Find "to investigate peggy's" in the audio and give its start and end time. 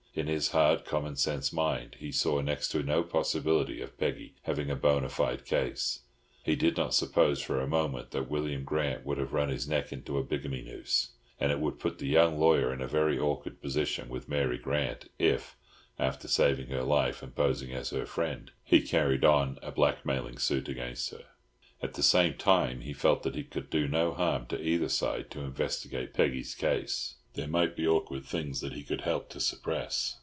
25.31-26.53